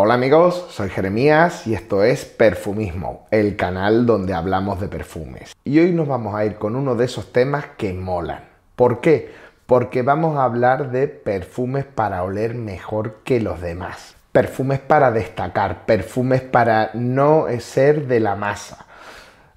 [0.00, 5.56] Hola amigos, soy Jeremías y esto es Perfumismo, el canal donde hablamos de perfumes.
[5.64, 8.44] Y hoy nos vamos a ir con uno de esos temas que molan.
[8.76, 9.34] ¿Por qué?
[9.66, 14.14] Porque vamos a hablar de perfumes para oler mejor que los demás.
[14.30, 18.86] Perfumes para destacar, perfumes para no ser de la masa.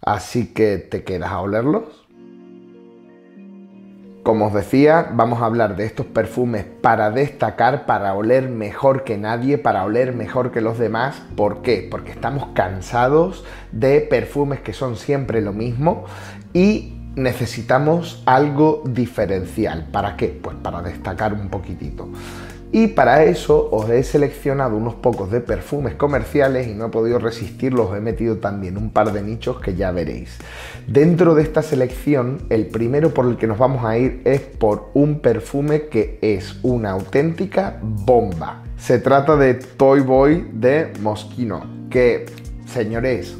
[0.01, 2.00] Así que, ¿te quedas a olerlos?
[4.23, 9.17] Como os decía, vamos a hablar de estos perfumes para destacar, para oler mejor que
[9.17, 11.23] nadie, para oler mejor que los demás.
[11.35, 11.87] ¿Por qué?
[11.89, 16.05] Porque estamos cansados de perfumes que son siempre lo mismo
[16.53, 19.87] y necesitamos algo diferencial.
[19.91, 20.27] ¿Para qué?
[20.27, 22.07] Pues para destacar un poquitito.
[22.73, 27.19] Y para eso os he seleccionado unos pocos de perfumes comerciales y no he podido
[27.19, 30.37] resistirlos, he metido también un par de nichos que ya veréis.
[30.87, 34.89] Dentro de esta selección, el primero por el que nos vamos a ir es por
[34.93, 38.63] un perfume que es una auténtica bomba.
[38.77, 42.25] Se trata de Toy Boy de Moschino, que,
[42.65, 43.35] señores,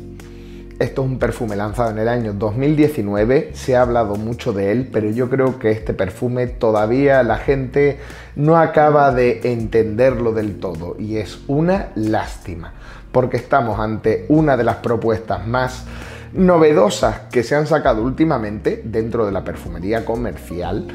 [0.81, 4.89] esto es un perfume lanzado en el año 2019, se ha hablado mucho de él,
[4.91, 7.99] pero yo creo que este perfume todavía la gente
[8.35, 12.73] no acaba de entenderlo del todo y es una lástima,
[13.11, 15.85] porque estamos ante una de las propuestas más
[16.33, 20.87] novedosas que se han sacado últimamente dentro de la perfumería comercial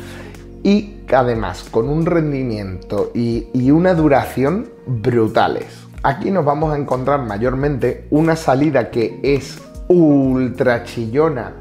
[0.65, 5.67] y además con un rendimiento y, y una duración brutales.
[6.03, 11.53] Aquí nos vamos a encontrar mayormente una salida que es ultra chillona,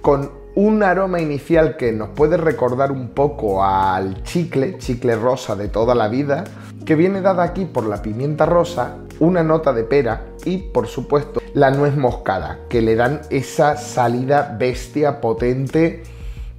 [0.00, 5.68] con un aroma inicial que nos puede recordar un poco al chicle, chicle rosa de
[5.68, 6.44] toda la vida,
[6.84, 11.40] que viene dada aquí por la pimienta rosa, una nota de pera y por supuesto
[11.54, 16.02] la nuez moscada, que le dan esa salida bestia potente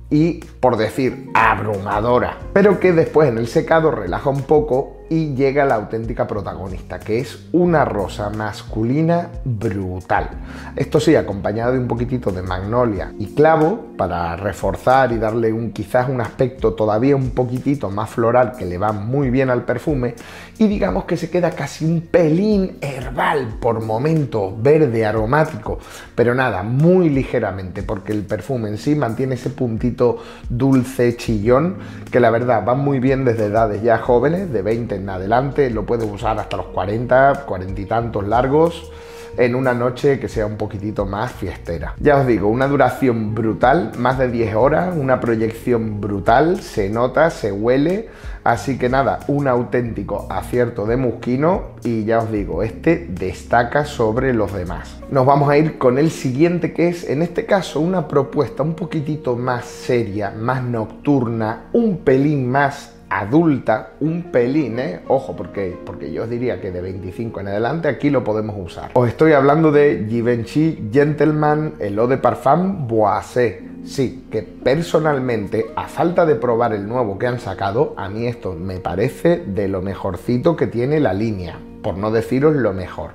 [0.10, 5.66] y, por decir, abrumadora, pero que después en el secado relaja un poco y llega
[5.66, 10.30] la auténtica protagonista, que es una rosa masculina brutal.
[10.76, 15.72] Esto sí, acompañado de un poquitito de magnolia y clavo para reforzar y darle un
[15.72, 20.16] quizás un aspecto todavía un poquitito más floral que le va muy bien al perfume
[20.58, 25.80] y digamos que se queda casi un pelín herbal por momentos, verde aromático,
[26.16, 30.18] pero nada, muy ligeramente porque el perfume en sí mantiene ese puntito
[30.50, 31.78] dulce chillón
[32.12, 36.10] que la verdad va muy bien desde edades ya jóvenes, de 20 adelante, lo puedes
[36.10, 38.92] usar hasta los 40, 40 y tantos largos
[39.38, 41.96] en una noche que sea un poquitito más fiestera.
[42.00, 47.30] Ya os digo, una duración brutal, más de 10 horas, una proyección brutal, se nota,
[47.30, 48.10] se huele,
[48.44, 54.34] así que nada, un auténtico acierto de Musquino y ya os digo, este destaca sobre
[54.34, 54.98] los demás.
[55.10, 58.76] Nos vamos a ir con el siguiente que es en este caso una propuesta un
[58.76, 65.02] poquitito más seria, más nocturna, un pelín más adulta, un pelín, ¿eh?
[65.08, 68.92] Ojo, porque, porque yo os diría que de 25 en adelante aquí lo podemos usar.
[68.94, 73.62] Os estoy hablando de Givenchy Gentleman el Eau de Parfum Boissé.
[73.86, 78.54] Sí, que personalmente, a falta de probar el nuevo que han sacado, a mí esto
[78.54, 83.12] me parece de lo mejorcito que tiene la línea, por no deciros lo mejor.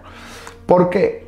[0.66, 1.26] ¿Por qué?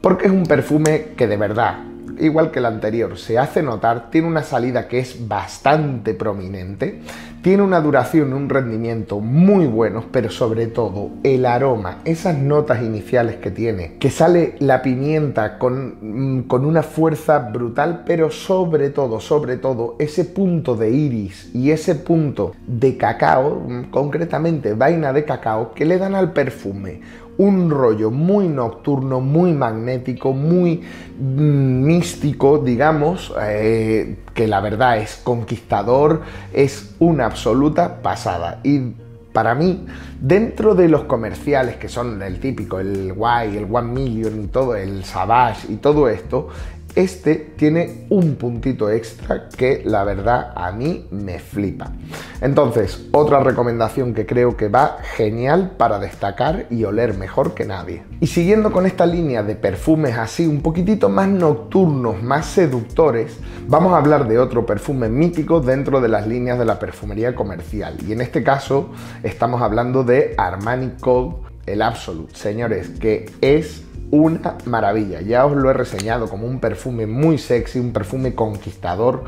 [0.00, 1.78] Porque es un perfume que de verdad
[2.20, 7.00] igual que el anterior, se hace notar, tiene una salida que es bastante prominente,
[7.42, 12.82] tiene una duración y un rendimiento muy buenos, pero sobre todo el aroma, esas notas
[12.82, 18.90] iniciales que tiene, que sale la pimienta con, mm, con una fuerza brutal, pero sobre
[18.90, 25.12] todo, sobre todo, ese punto de iris y ese punto de cacao, mm, concretamente vaina
[25.12, 27.00] de cacao, que le dan al perfume
[27.38, 30.82] un rollo muy nocturno, muy magnético, muy
[31.18, 36.22] mm, místico, digamos, eh, que la verdad es conquistador,
[36.52, 38.60] es una absoluta pasada.
[38.64, 38.92] Y
[39.32, 39.86] para mí,
[40.20, 44.74] dentro de los comerciales que son el típico, el Guay, el One Million y todo,
[44.74, 46.48] el Savage y todo esto,
[46.94, 51.92] este tiene un puntito extra que la verdad a mí me flipa.
[52.40, 58.04] Entonces, otra recomendación que creo que va genial para destacar y oler mejor que nadie.
[58.20, 63.92] Y siguiendo con esta línea de perfumes así un poquitito más nocturnos, más seductores, vamos
[63.92, 67.96] a hablar de otro perfume mítico dentro de las líneas de la perfumería comercial.
[68.06, 68.90] Y en este caso
[69.22, 75.20] estamos hablando de Armani Code el Absolute, señores, que es una maravilla.
[75.20, 79.24] Ya os lo he reseñado como un perfume muy sexy, un perfume conquistador.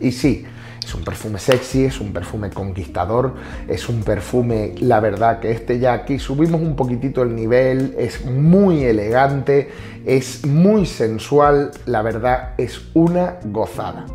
[0.00, 0.44] Y sí,
[0.84, 3.34] es un perfume sexy, es un perfume conquistador,
[3.68, 8.24] es un perfume, la verdad que este ya aquí subimos un poquitito el nivel, es
[8.24, 9.70] muy elegante,
[10.04, 14.06] es muy sensual, la verdad es una gozada.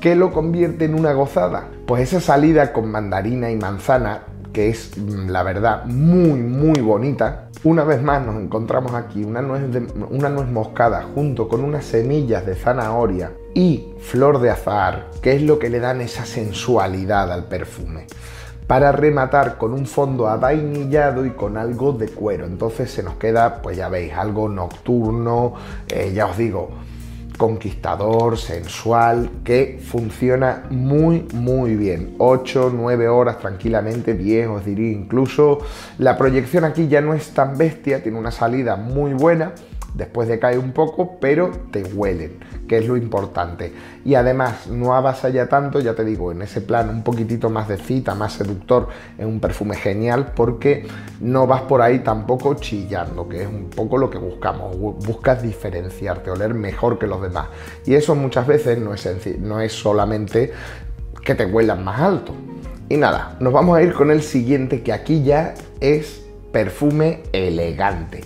[0.00, 1.68] ¿Qué lo convierte en una gozada?
[1.86, 4.22] Pues esa salida con mandarina y manzana
[4.56, 7.45] que es mm, la verdad muy muy bonita.
[7.64, 9.24] Una vez más nos encontramos aquí.
[9.24, 9.62] Una nuez,
[10.10, 15.42] una nuez moscada junto con unas semillas de zanahoria y flor de azahar, que es
[15.42, 18.06] lo que le dan esa sensualidad al perfume.
[18.66, 22.46] Para rematar con un fondo avainillado y con algo de cuero.
[22.46, 25.54] Entonces se nos queda, pues ya veis, algo nocturno,
[25.88, 26.70] eh, ya os digo,
[27.36, 32.14] conquistador, sensual, que funciona muy, muy bien.
[32.18, 35.58] 8, 9 horas tranquilamente, 10 os diría incluso.
[35.98, 39.52] La proyección aquí ya no es tan bestia, tiene una salida muy buena
[39.96, 42.38] después decae un poco, pero te huelen,
[42.68, 43.72] que es lo importante.
[44.04, 47.78] Y además no avasalla tanto, ya te digo, en ese plan un poquitito más de
[47.78, 50.86] cita, más seductor, es un perfume genial porque
[51.20, 54.76] no vas por ahí tampoco chillando, que es un poco lo que buscamos.
[54.76, 57.48] Buscas diferenciarte, oler mejor que los demás.
[57.86, 60.52] Y eso muchas veces no es, no es solamente
[61.24, 62.32] que te huelan más alto.
[62.88, 66.22] Y nada, nos vamos a ir con el siguiente, que aquí ya es
[66.52, 68.22] perfume elegante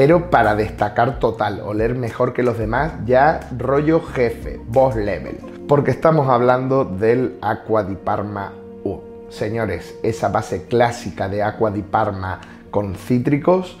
[0.00, 5.36] pero para destacar total, oler mejor que los demás, ya rollo jefe, boss level,
[5.68, 8.50] porque estamos hablando del Aqua di Parma
[8.82, 9.00] U.
[9.28, 13.76] Señores, esa base clásica de Aqua di Parma con cítricos,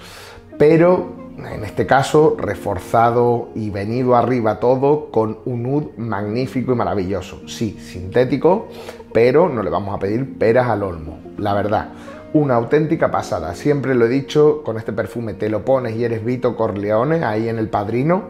[0.58, 7.48] pero en este caso reforzado y venido arriba todo con un oud magnífico y maravilloso.
[7.48, 8.68] Sí, sintético,
[9.14, 11.92] pero no le vamos a pedir peras al olmo, la verdad
[12.32, 13.54] una auténtica pasada.
[13.54, 17.48] Siempre lo he dicho, con este perfume te lo pones y eres Vito Corleone ahí
[17.48, 18.24] en el padrino.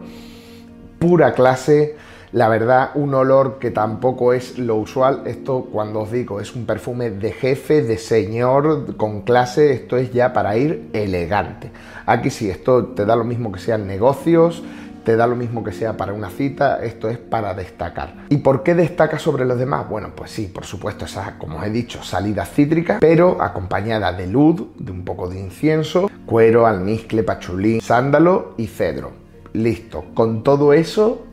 [0.99, 1.95] Pura clase,
[2.31, 5.23] la verdad, un olor que tampoco es lo usual.
[5.25, 9.73] Esto, cuando os digo, es un perfume de jefe, de señor, con clase.
[9.73, 11.71] Esto es ya para ir elegante.
[12.05, 14.63] Aquí sí, esto te da lo mismo que sean negocios,
[15.03, 18.25] te da lo mismo que sea para una cita, esto es para destacar.
[18.29, 19.89] ¿Y por qué destaca sobre los demás?
[19.89, 24.27] Bueno, pues sí, por supuesto, esa, como os he dicho, salida cítrica, pero acompañada de
[24.27, 29.11] luz, de un poco de incienso, cuero, almizcle, pachulín, sándalo y cedro.
[29.53, 31.25] Listo, con todo eso,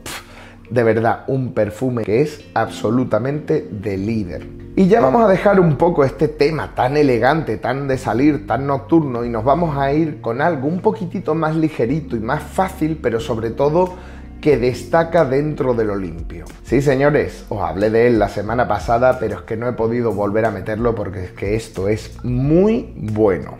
[0.69, 4.47] de verdad, un perfume que es absolutamente de líder.
[4.75, 8.65] Y ya vamos a dejar un poco este tema tan elegante, tan de salir, tan
[8.67, 12.97] nocturno y nos vamos a ir con algo un poquitito más ligerito y más fácil,
[13.01, 13.95] pero sobre todo
[14.39, 16.45] que destaca dentro de lo limpio.
[16.63, 20.13] Sí, señores, os hablé de él la semana pasada, pero es que no he podido
[20.13, 23.57] volver a meterlo porque es que esto es muy bueno.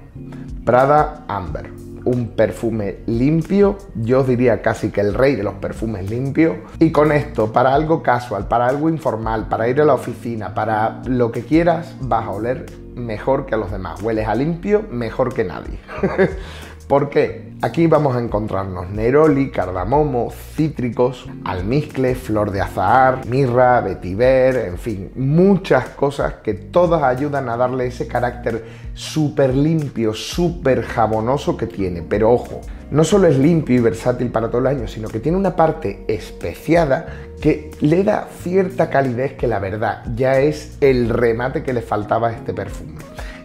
[0.63, 6.57] Prada Amber un perfume limpio, yo diría casi que el rey de los perfumes limpios.
[6.79, 11.01] Y con esto, para algo casual, para algo informal, para ir a la oficina, para
[11.05, 12.65] lo que quieras, vas a oler
[12.95, 14.01] mejor que a los demás.
[14.01, 15.79] Hueles a limpio mejor que nadie.
[16.89, 17.53] ¿Por qué?
[17.61, 25.11] Aquí vamos a encontrarnos neroli, cardamomo, cítricos, almizcle, flor de azahar, mirra, vetiver, en fin,
[25.13, 28.65] muchas cosas que todas ayudan a darle ese carácter
[28.95, 32.01] súper limpio, súper jabonoso que tiene.
[32.01, 35.37] Pero ojo, no solo es limpio y versátil para todo el año, sino que tiene
[35.37, 37.05] una parte especiada
[37.39, 42.29] que le da cierta calidez que la verdad ya es el remate que le faltaba
[42.29, 42.95] a este perfume.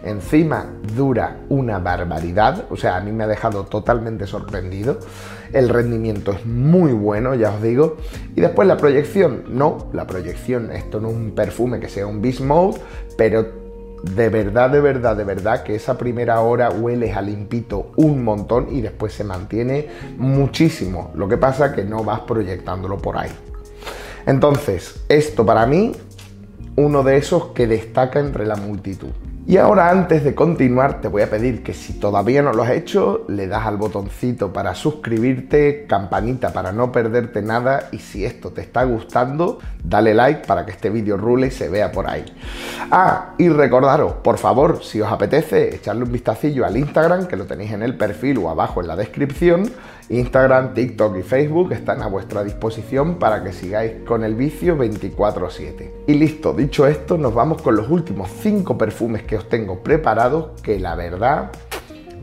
[0.05, 4.99] Encima dura una barbaridad, o sea, a mí me ha dejado totalmente sorprendido.
[5.51, 7.97] El rendimiento es muy bueno, ya os digo.
[8.35, 12.21] Y después la proyección, no, la proyección, esto no es un perfume que sea un
[12.21, 12.79] Beast Mode,
[13.17, 13.47] pero
[14.03, 18.67] de verdad, de verdad, de verdad que esa primera hora hueles a limpito un montón
[18.71, 21.11] y después se mantiene muchísimo.
[21.15, 23.31] Lo que pasa que no vas proyectándolo por ahí.
[24.27, 25.93] Entonces, esto para mí,
[26.75, 29.09] uno de esos que destaca entre la multitud.
[29.47, 32.71] Y ahora antes de continuar te voy a pedir que si todavía no lo has
[32.71, 38.49] hecho, le das al botoncito para suscribirte, campanita para no perderte nada y si esto
[38.49, 42.25] te está gustando, dale like para que este vídeo rule y se vea por ahí.
[42.89, 47.45] Ah, y recordaros, por favor, si os apetece echarle un vistacillo al Instagram, que lo
[47.45, 49.71] tenéis en el perfil o abajo en la descripción,
[50.09, 55.91] Instagram, TikTok y Facebook están a vuestra disposición para que sigáis con el vicio 24/7.
[56.07, 60.61] Y listo, dicho esto, nos vamos con los últimos 5 perfumes que os tengo preparados,
[60.61, 61.51] que la verdad,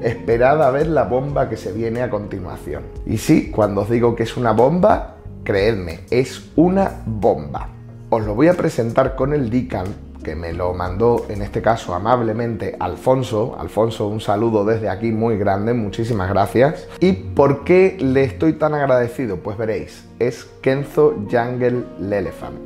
[0.00, 2.84] esperad a ver la bomba que se viene a continuación.
[3.04, 7.68] Y sí, cuando os digo que es una bomba, creedme, es una bomba.
[8.10, 9.86] Os lo voy a presentar con el Dican
[10.22, 13.56] que me lo mandó en este caso amablemente Alfonso.
[13.58, 16.88] Alfonso, un saludo desde aquí muy grande, muchísimas gracias.
[17.00, 19.38] ¿Y por qué le estoy tan agradecido?
[19.38, 22.58] Pues veréis, es Kenzo Jungle Lelephant.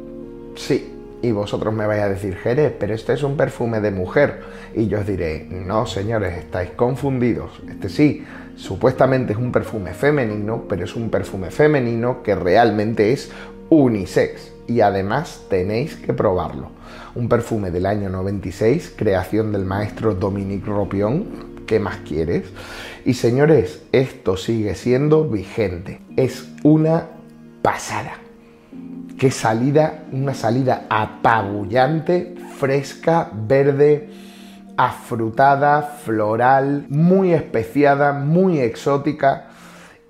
[0.56, 4.42] Sí, y vosotros me vais a decir, Jerez, pero este es un perfume de mujer.
[4.74, 7.60] Y yo os diré, no señores, estáis confundidos.
[7.68, 8.24] Este sí,
[8.56, 13.30] supuestamente es un perfume femenino, pero es un perfume femenino que realmente es
[13.70, 14.55] unisex.
[14.66, 16.70] Y además tenéis que probarlo.
[17.14, 21.56] Un perfume del año 96, creación del maestro Dominique Ropion.
[21.66, 22.44] ¿Qué más quieres?
[23.04, 26.00] Y señores, esto sigue siendo vigente.
[26.16, 27.08] Es una
[27.62, 28.18] pasada.
[29.18, 34.10] Qué salida, una salida apabullante, fresca, verde,
[34.76, 39.48] afrutada, floral, muy especiada, muy exótica.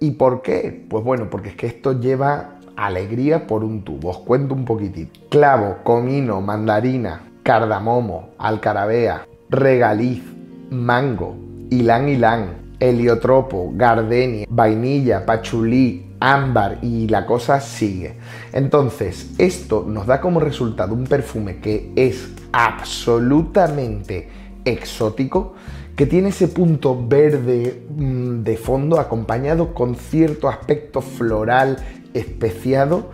[0.00, 0.84] ¿Y por qué?
[0.88, 4.10] Pues bueno, porque es que esto lleva alegría por un tubo.
[4.10, 5.20] Os cuento un poquitito.
[5.30, 10.22] Clavo, comino, mandarina, cardamomo, alcarabea, regaliz,
[10.70, 11.36] mango,
[11.70, 12.46] ilán ilán,
[12.78, 18.16] heliotropo, gardenia, vainilla, pachulí, ámbar y la cosa sigue.
[18.52, 24.28] Entonces, esto nos da como resultado un perfume que es absolutamente
[24.64, 25.54] exótico,
[25.94, 31.78] que tiene ese punto verde mm, de fondo acompañado con cierto aspecto floral
[32.18, 33.10] especiado.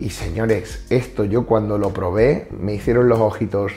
[0.00, 3.72] Y señores, esto yo cuando lo probé me hicieron los ojitos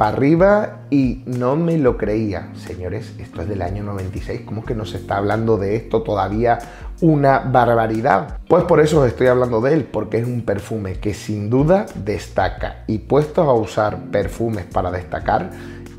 [0.00, 2.48] para arriba y no me lo creía.
[2.54, 6.58] Señores, esto es del año 96, ¿cómo que nos está hablando de esto todavía
[7.02, 8.38] una barbaridad?
[8.48, 11.84] Pues por eso os estoy hablando de él, porque es un perfume que sin duda
[11.94, 12.84] destaca.
[12.86, 15.50] Y puestos a usar perfumes para destacar,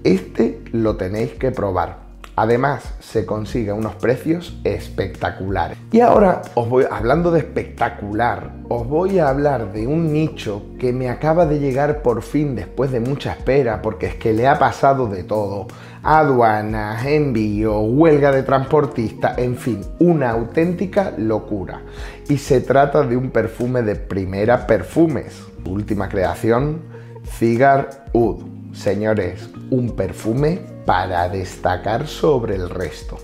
[0.03, 2.11] este lo tenéis que probar.
[2.41, 5.77] Además, se consigue unos precios espectaculares.
[5.91, 10.91] Y ahora os voy, hablando de espectacular, os voy a hablar de un nicho que
[10.91, 14.57] me acaba de llegar por fin después de mucha espera, porque es que le ha
[14.57, 15.67] pasado de todo.
[16.01, 21.83] Aduanas, envío, huelga de transportista, en fin, una auténtica locura.
[22.27, 25.43] Y se trata de un perfume de primera perfumes.
[25.63, 26.81] Última creación,
[27.24, 28.45] Cigar Oud.
[28.74, 33.17] Señores, un perfume para destacar sobre el resto.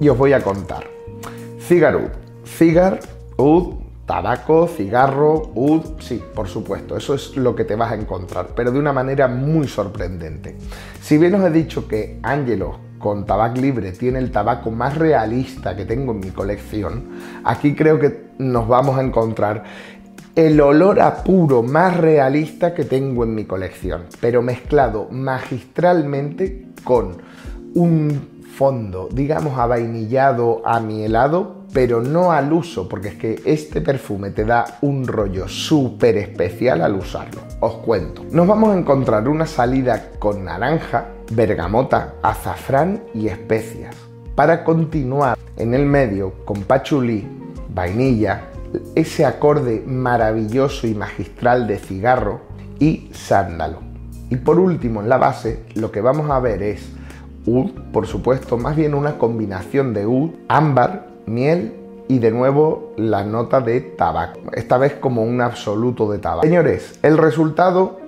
[0.00, 0.84] Y os voy a contar.
[1.60, 2.10] Cigar Oud.
[2.44, 3.00] Cigar,
[3.36, 3.74] Oud,
[4.06, 8.70] tabaco, cigarro, Oud, sí, por supuesto, eso es lo que te vas a encontrar, pero
[8.70, 10.56] de una manera muy sorprendente.
[11.00, 15.74] Si bien os he dicho que Angelo con tabac libre tiene el tabaco más realista
[15.74, 17.04] que tengo en mi colección,
[17.44, 19.64] aquí creo que nos vamos a encontrar
[20.34, 27.18] el olor a puro más realista que tengo en mi colección, pero mezclado magistralmente con
[27.74, 34.44] un fondo, digamos, avainillado, amielado, pero no al uso, porque es que este perfume te
[34.44, 37.40] da un rollo súper especial al usarlo.
[37.60, 38.24] Os cuento.
[38.30, 43.94] Nos vamos a encontrar una salida con naranja, bergamota, azafrán y especias,
[44.34, 47.26] para continuar en el medio con pachulí,
[47.72, 48.48] vainilla,
[48.94, 52.40] ese acorde maravilloso y magistral de cigarro
[52.78, 53.78] y sándalo.
[54.30, 56.88] Y por último, en la base, lo que vamos a ver es
[57.46, 61.74] oud, por supuesto, más bien una combinación de oud, ámbar, miel
[62.08, 64.40] y de nuevo la nota de tabaco.
[64.52, 66.46] Esta vez como un absoluto de tabaco.
[66.46, 68.00] Señores, el resultado,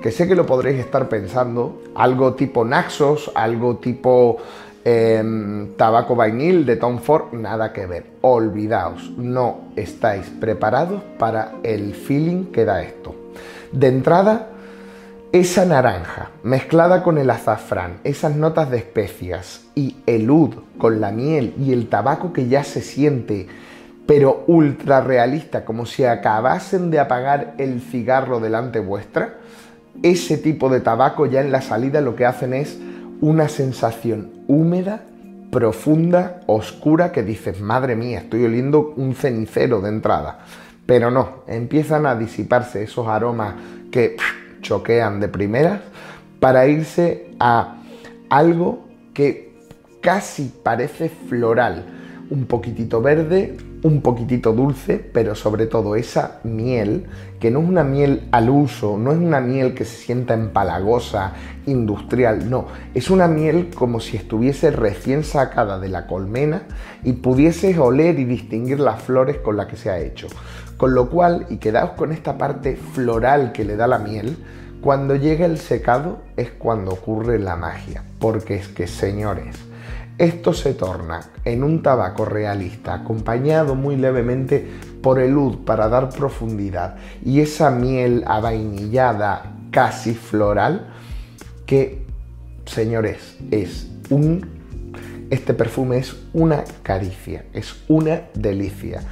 [0.00, 4.38] que sé que lo podréis estar pensando, algo tipo Naxos, algo tipo
[4.88, 8.04] Em, tabaco vainil de Tom Ford, nada que ver.
[8.20, 13.12] Olvidaos, no estáis preparados para el feeling que da esto.
[13.72, 14.50] De entrada,
[15.32, 21.10] esa naranja mezclada con el azafrán, esas notas de especias y el oud con la
[21.10, 23.48] miel y el tabaco que ya se siente,
[24.06, 29.38] pero ultra realista, como si acabasen de apagar el cigarro delante vuestra,
[30.04, 32.78] ese tipo de tabaco ya en la salida lo que hacen es
[33.20, 35.02] una sensación húmeda,
[35.50, 40.40] profunda, oscura, que dices, madre mía, estoy oliendo un cenicero de entrada.
[40.86, 43.54] Pero no, empiezan a disiparse esos aromas
[43.90, 44.16] que
[44.60, 45.80] choquean de primeras
[46.40, 47.78] para irse a
[48.28, 49.54] algo que
[50.00, 51.84] casi parece floral,
[52.30, 53.56] un poquitito verde,
[53.86, 57.06] un poquitito dulce, pero sobre todo esa miel,
[57.40, 61.34] que no es una miel al uso, no es una miel que se sienta empalagosa,
[61.66, 66.62] industrial, no, es una miel como si estuviese recién sacada de la colmena
[67.04, 70.28] y pudieses oler y distinguir las flores con las que se ha hecho.
[70.76, 74.36] Con lo cual, y quedaos con esta parte floral que le da la miel,
[74.82, 79.65] cuando llega el secado es cuando ocurre la magia, porque es que, señores,
[80.18, 84.66] esto se torna en un tabaco realista, acompañado muy levemente
[85.02, 90.88] por el oud para dar profundidad y esa miel avainillada casi floral
[91.66, 92.04] que,
[92.64, 94.56] señores, es un...
[95.28, 99.02] Este perfume es una caricia, es una delicia.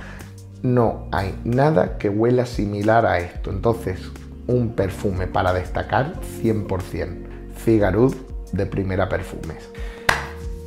[0.63, 3.51] No hay nada que huela similar a esto.
[3.51, 3.99] Entonces,
[4.47, 7.27] un perfume para destacar 100%.
[7.65, 8.15] Cigarud
[8.53, 9.69] de Primera Perfumes.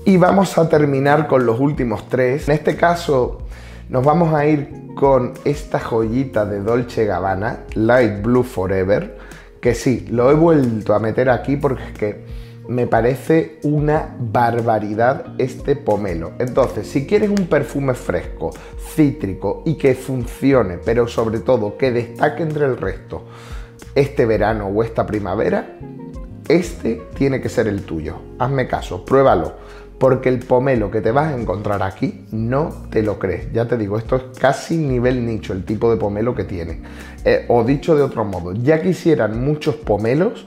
[0.08, 2.48] Y vamos a terminar con los últimos tres.
[2.48, 3.42] En este caso
[3.90, 9.18] nos vamos a ir con esta joyita de Dolce Gabbana, Light Blue Forever,
[9.60, 12.26] que sí, lo he vuelto a meter aquí porque es que
[12.70, 16.32] me parece una barbaridad este pomelo.
[16.40, 18.52] Entonces, si quieres un perfume fresco,
[18.96, 23.26] cítrico y que funcione, pero sobre todo que destaque entre el resto
[23.94, 25.78] este verano o esta primavera,
[26.48, 28.16] este tiene que ser el tuyo.
[28.40, 29.68] Hazme caso, pruébalo
[30.00, 33.52] porque el pomelo que te vas a encontrar aquí no te lo crees.
[33.52, 36.82] Ya te digo, esto es casi nivel nicho, el tipo de pomelo que tiene.
[37.26, 40.46] Eh, o dicho de otro modo, ya quisieran muchos pomelos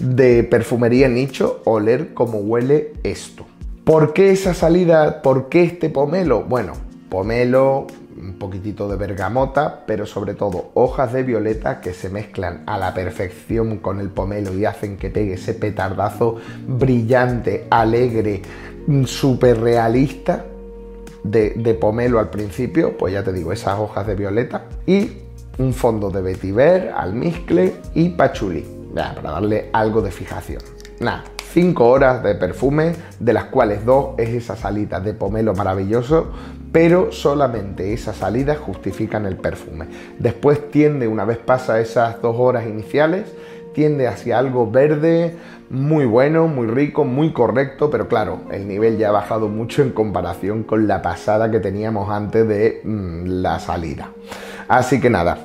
[0.00, 3.46] de perfumería nicho oler como huele esto.
[3.84, 5.22] ¿Por qué esa salida?
[5.22, 6.42] ¿Por qué este pomelo?
[6.42, 6.74] Bueno,
[7.08, 7.86] pomelo,
[8.20, 12.92] un poquitito de bergamota, pero sobre todo hojas de violeta que se mezclan a la
[12.92, 16.36] perfección con el pomelo y hacen que pegue ese petardazo
[16.66, 18.42] brillante, alegre,
[19.06, 20.44] súper realista
[21.22, 25.12] de, pomelo al principio, pues ya te digo, esas hojas de violeta y
[25.58, 28.64] un fondo de vetiver, almizcle y pachulí,
[28.94, 30.62] para darle algo de fijación.
[31.00, 36.28] Nada, 5 horas de perfume, de las cuales dos es esa salida de pomelo maravilloso,
[36.72, 39.86] pero solamente esas salidas justifican el perfume.
[40.18, 43.32] Después tiende, una vez pasa esas dos horas iniciales,
[43.72, 45.36] tiende hacia algo verde,
[45.70, 49.90] muy bueno, muy rico, muy correcto, pero claro, el nivel ya ha bajado mucho en
[49.90, 54.10] comparación con la pasada que teníamos antes de mm, la salida.
[54.66, 55.38] Así que nada,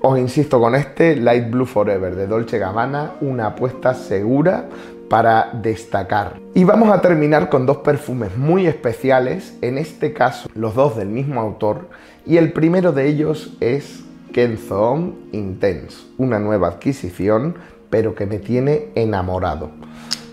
[0.00, 4.68] os insisto con este Light Blue Forever de Dolce Gabbana, una apuesta segura
[5.08, 6.40] para destacar.
[6.54, 11.08] Y vamos a terminar con dos perfumes muy especiales, en este caso los dos del
[11.08, 11.88] mismo autor,
[12.24, 17.56] y el primero de ellos es Kenzo Intense, una nueva adquisición,
[17.92, 19.70] pero que me tiene enamorado.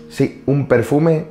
[0.08, 1.26] Sí, un perfume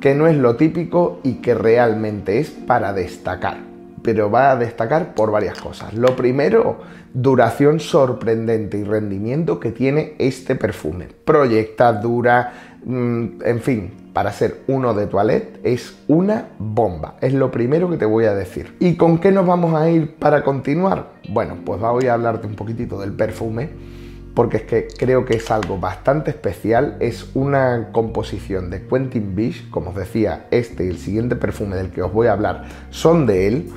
[0.00, 3.58] que no es lo típico y que realmente es para destacar,
[4.00, 5.92] pero va a destacar por varias cosas.
[5.92, 6.78] Lo primero,
[7.12, 11.08] duración sorprendente y rendimiento que tiene este perfume.
[11.24, 12.52] Proyecta, dura,
[12.84, 17.16] mm, en fin, para ser uno de toilette es una bomba.
[17.20, 18.76] Es lo primero que te voy a decir.
[18.78, 21.14] ¿Y con qué nos vamos a ir para continuar?
[21.28, 23.96] Bueno, pues voy a hablarte un poquitito del perfume
[24.36, 26.98] porque es que creo que es algo bastante especial.
[27.00, 31.90] Es una composición de Quentin Bish, como os decía, este y el siguiente perfume del
[31.90, 33.72] que os voy a hablar son de él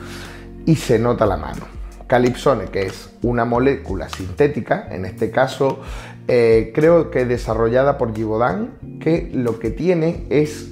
[0.65, 1.65] y se nota la mano.
[2.07, 5.79] Calypsone, que es una molécula sintética, en este caso
[6.27, 10.71] eh, creo que desarrollada por Givaudan, que lo que tiene es,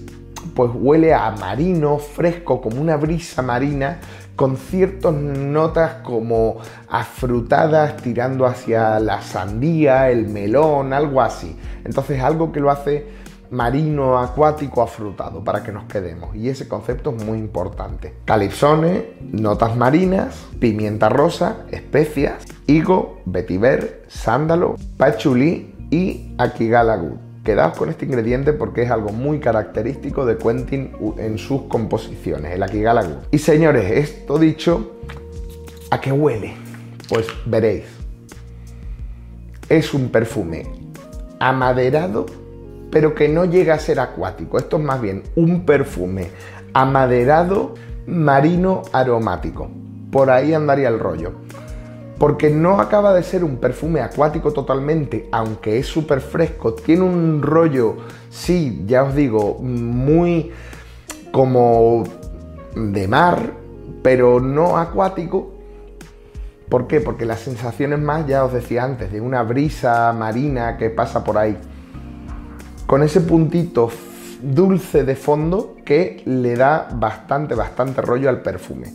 [0.54, 4.02] pues huele a marino, fresco, como una brisa marina,
[4.38, 11.58] con ciertas notas como afrutadas tirando hacia la sandía, el melón, algo así.
[11.84, 13.08] Entonces algo que lo hace
[13.50, 16.36] marino, acuático, afrutado, para que nos quedemos.
[16.36, 18.14] Y ese concepto es muy importante.
[18.26, 27.27] Calipsone, notas marinas, pimienta rosa, especias, higo, vetiver, sándalo, pachulí y aquigalagut.
[27.48, 32.62] Quedaos con este ingrediente porque es algo muy característico de Quentin en sus composiciones, el
[32.62, 33.20] aquigalagut.
[33.32, 34.98] Y señores, esto dicho,
[35.90, 36.56] ¿a qué huele?
[37.08, 37.86] Pues veréis.
[39.70, 40.64] Es un perfume
[41.40, 42.26] amaderado
[42.92, 44.58] pero que no llega a ser acuático.
[44.58, 46.28] Esto es más bien un perfume
[46.74, 47.76] amaderado
[48.08, 49.70] marino aromático.
[50.12, 51.32] Por ahí andaría el rollo.
[52.18, 56.74] Porque no acaba de ser un perfume acuático totalmente, aunque es súper fresco.
[56.74, 57.98] Tiene un rollo,
[58.30, 60.52] sí, ya os digo, muy
[61.32, 62.04] como
[62.76, 63.54] de mar,
[64.02, 65.54] pero no acuático.
[66.70, 67.00] ¿Por qué?
[67.00, 71.38] Porque las sensaciones más, ya os decía antes, de una brisa marina que pasa por
[71.38, 71.58] ahí
[72.88, 73.92] con ese puntito
[74.42, 78.94] dulce de fondo que le da bastante, bastante rollo al perfume.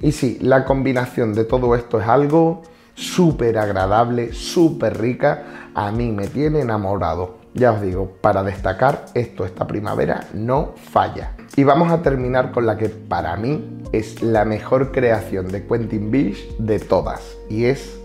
[0.00, 2.62] Y sí, la combinación de todo esto es algo
[2.94, 5.70] súper agradable, súper rica.
[5.74, 7.36] A mí me tiene enamorado.
[7.54, 11.36] Ya os digo, para destacar esto esta primavera no falla.
[11.56, 16.10] Y vamos a terminar con la que para mí es la mejor creación de Quentin
[16.10, 17.36] Bish de todas.
[17.48, 17.96] Y es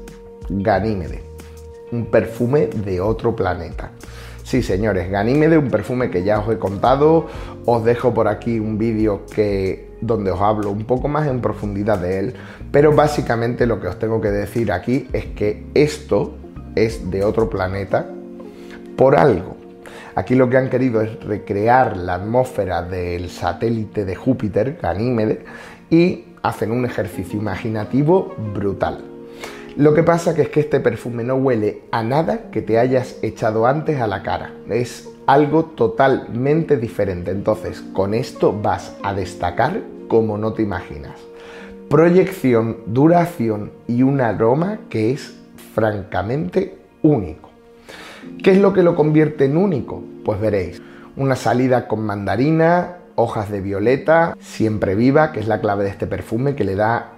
[0.50, 1.24] Ganímede.
[1.92, 3.92] Un perfume de otro planeta.
[4.44, 7.26] Sí, señores, Ganímede, un perfume que ya os he contado.
[7.66, 12.00] Os dejo por aquí un vídeo que donde os hablo un poco más en profundidad
[12.00, 12.34] de él,
[12.72, 16.36] pero básicamente lo que os tengo que decir aquí es que esto
[16.76, 18.08] es de otro planeta
[18.96, 19.58] por algo.
[20.16, 25.46] Aquí lo que han querido es recrear la atmósfera del satélite de Júpiter, Ganímede,
[25.90, 29.04] y hacen un ejercicio imaginativo brutal.
[29.78, 33.66] Lo que pasa es que este perfume no huele a nada que te hayas echado
[33.66, 34.52] antes a la cara.
[34.70, 37.30] Es algo totalmente diferente.
[37.30, 41.20] Entonces, con esto vas a destacar como no te imaginas.
[41.88, 45.36] proyección, duración y un aroma que es
[45.74, 47.50] francamente único.
[48.44, 50.04] ¿Qué es lo que lo convierte en único?
[50.24, 50.82] Pues veréis,
[51.16, 56.06] una salida con mandarina, hojas de violeta, siempre viva, que es la clave de este
[56.06, 57.14] perfume, que le da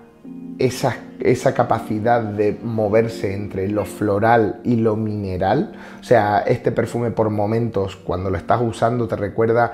[0.65, 5.73] esa, esa, capacidad de moverse entre lo floral y lo mineral.
[5.99, 9.73] O sea, este perfume por momentos, cuando lo estás usando, te recuerda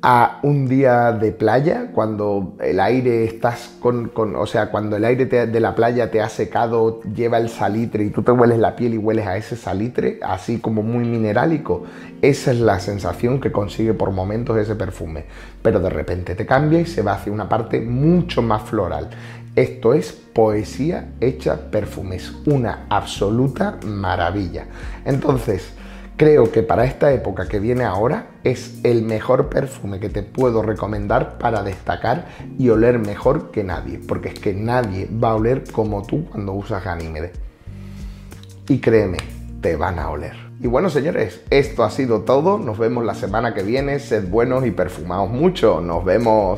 [0.00, 5.26] a un día de playa, cuando el aire estás con, o sea, cuando el aire
[5.26, 8.94] de la playa te ha secado, lleva el salitre y tú te hueles la piel
[8.94, 11.84] y hueles a ese salitre, así como muy minerálico.
[12.22, 15.24] Esa es la sensación que consigue por momentos ese perfume.
[15.62, 19.10] Pero de repente te cambia y se va hacia una parte mucho más floral.
[19.58, 24.66] Esto es poesía hecha perfumes, una absoluta maravilla.
[25.04, 25.72] Entonces,
[26.16, 30.62] Creo que para esta época que viene ahora es el mejor perfume que te puedo
[30.62, 32.26] recomendar para destacar
[32.58, 36.54] y oler mejor que nadie, porque es que nadie va a oler como tú cuando
[36.54, 37.34] usas Ganímede.
[38.68, 39.18] Y créeme,
[39.60, 40.34] te van a oler.
[40.60, 42.58] Y bueno, señores, esto ha sido todo.
[42.58, 44.00] Nos vemos la semana que viene.
[44.00, 45.80] Sed buenos y perfumaos mucho.
[45.80, 46.46] Nos vemos.